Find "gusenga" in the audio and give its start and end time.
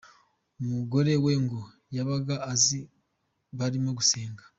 3.99-4.43